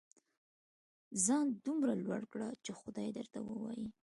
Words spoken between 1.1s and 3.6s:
ځان دومره لوړ کړه چې خدای درته